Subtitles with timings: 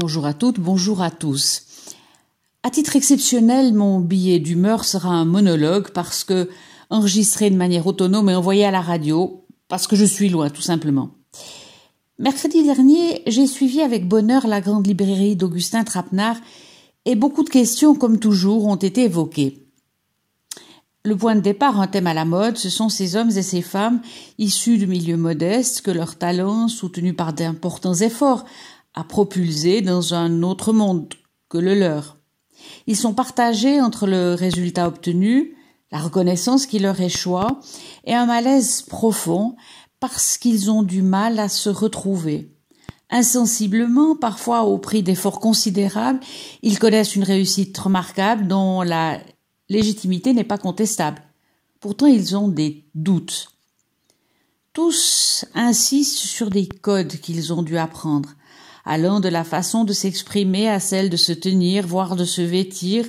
[0.00, 1.62] Bonjour à toutes, bonjour à tous.
[2.62, 6.48] À titre exceptionnel, mon billet d'humeur sera un monologue parce que
[6.88, 10.62] enregistré de manière autonome et envoyé à la radio, parce que je suis loin, tout
[10.62, 11.10] simplement.
[12.20, 16.36] Mercredi dernier, j'ai suivi avec bonheur la grande librairie d'Augustin Trapenard
[17.04, 19.64] et beaucoup de questions, comme toujours, ont été évoquées.
[21.04, 23.62] Le point de départ, un thème à la mode, ce sont ces hommes et ces
[23.62, 24.00] femmes
[24.36, 28.44] issus de milieux modestes que leurs talents, soutenus par d'importants efforts,
[28.98, 31.14] a propulsé dans un autre monde
[31.48, 32.16] que le leur.
[32.88, 35.56] Ils sont partagés entre le résultat obtenu,
[35.92, 37.60] la reconnaissance qui leur échoit,
[38.04, 39.54] et un malaise profond
[40.00, 42.56] parce qu'ils ont du mal à se retrouver.
[43.08, 46.18] Insensiblement, parfois au prix d'efforts considérables,
[46.62, 49.20] ils connaissent une réussite remarquable dont la
[49.68, 51.22] légitimité n'est pas contestable.
[51.78, 53.52] Pourtant, ils ont des doutes.
[54.72, 58.30] Tous insistent sur des codes qu'ils ont dû apprendre,
[58.84, 63.06] allant de la façon de s'exprimer à celle de se tenir, voire de se vêtir,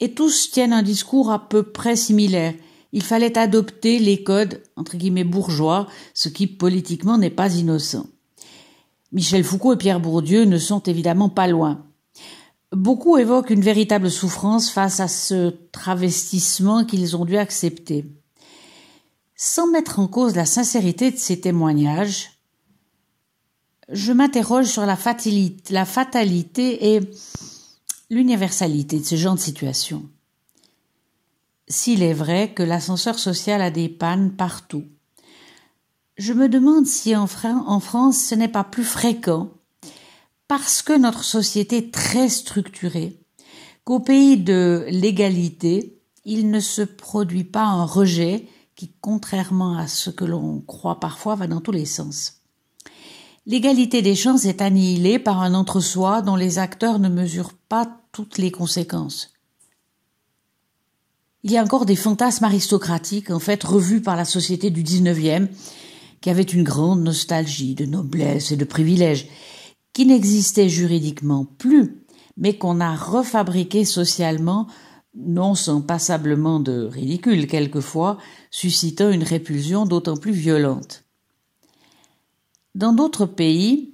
[0.00, 2.54] et tous tiennent un discours à peu près similaire.
[2.92, 8.06] Il fallait adopter les codes, entre guillemets, bourgeois, ce qui politiquement n'est pas innocent.
[9.12, 11.84] Michel Foucault et Pierre Bourdieu ne sont évidemment pas loin.
[12.72, 18.06] Beaucoup évoquent une véritable souffrance face à ce travestissement qu'ils ont dû accepter.
[19.34, 22.39] Sans mettre en cause la sincérité de ces témoignages,
[23.90, 27.00] je m'interroge sur la fatalité, et
[28.10, 30.08] l'universalité de ce genre de situation.
[31.68, 34.84] S'il est vrai que l'ascenseur social a des pannes partout,
[36.16, 39.48] je me demande si en France ce n'est pas plus fréquent
[40.48, 43.20] parce que notre société est très structurée
[43.84, 50.10] qu'au pays de l'égalité, il ne se produit pas un rejet qui, contrairement à ce
[50.10, 52.39] que l'on croit parfois, va dans tous les sens.
[53.50, 58.38] L'égalité des chances est annihilée par un entre-soi dont les acteurs ne mesurent pas toutes
[58.38, 59.32] les conséquences.
[61.42, 65.48] Il y a encore des fantasmes aristocratiques, en fait, revus par la société du XIXe,
[66.20, 69.26] qui avait une grande nostalgie de noblesse et de privilèges,
[69.92, 72.04] qui n'existaient juridiquement plus,
[72.36, 74.68] mais qu'on a refabriqués socialement,
[75.16, 78.16] non sans passablement de ridicule quelquefois,
[78.52, 81.02] suscitant une répulsion d'autant plus violente.
[82.74, 83.92] Dans d'autres pays,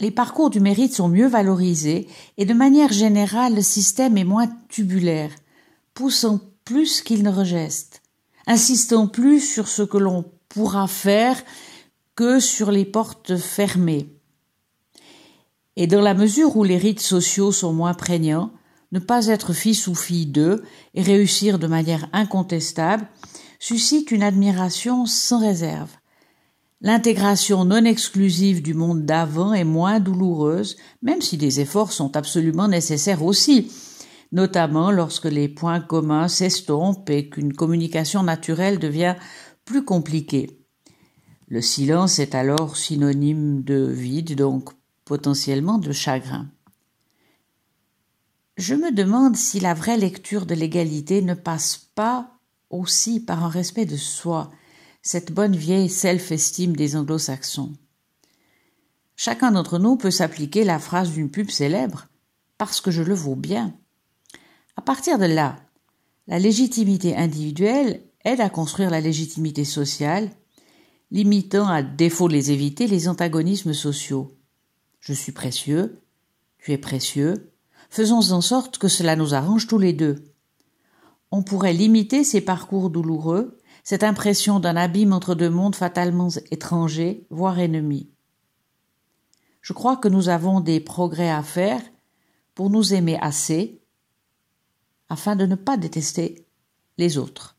[0.00, 2.06] les parcours du mérite sont mieux valorisés
[2.36, 5.30] et de manière générale le système est moins tubulaire,
[5.94, 8.02] poussant plus qu'il ne rejette,
[8.46, 11.42] insistant plus sur ce que l'on pourra faire
[12.14, 14.08] que sur les portes fermées.
[15.76, 18.52] Et dans la mesure où les rites sociaux sont moins prégnants,
[18.92, 20.62] ne pas être fils ou fille d'eux
[20.94, 23.06] et réussir de manière incontestable
[23.58, 25.88] suscite une admiration sans réserve.
[26.84, 32.66] L'intégration non exclusive du monde d'avant est moins douloureuse, même si des efforts sont absolument
[32.66, 33.70] nécessaires aussi,
[34.32, 39.14] notamment lorsque les points communs s'estompent et qu'une communication naturelle devient
[39.64, 40.58] plus compliquée.
[41.46, 44.70] Le silence est alors synonyme de vide, donc
[45.04, 46.48] potentiellement de chagrin.
[48.56, 52.38] Je me demande si la vraie lecture de l'égalité ne passe pas
[52.70, 54.50] aussi par un respect de soi,
[55.02, 57.72] cette bonne vieille self-estime des anglo-saxons.
[59.16, 62.06] Chacun d'entre nous peut s'appliquer la phrase d'une pub célèbre
[62.56, 63.74] parce que je le vaux bien.
[64.76, 65.56] À partir de là,
[66.28, 70.30] la légitimité individuelle aide à construire la légitimité sociale,
[71.10, 74.38] limitant à défaut les éviter les antagonismes sociaux.
[75.00, 76.00] Je suis précieux,
[76.58, 77.50] tu es précieux,
[77.90, 80.22] faisons en sorte que cela nous arrange tous les deux.
[81.32, 87.26] On pourrait limiter ces parcours douloureux cette impression d'un abîme entre deux mondes fatalement étrangers,
[87.30, 88.10] voire ennemis.
[89.60, 91.80] Je crois que nous avons des progrès à faire
[92.54, 93.80] pour nous aimer assez
[95.08, 96.46] afin de ne pas détester
[96.98, 97.56] les autres.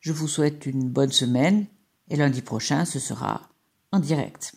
[0.00, 1.66] Je vous souhaite une bonne semaine
[2.08, 3.48] et lundi prochain ce sera
[3.92, 4.54] en direct.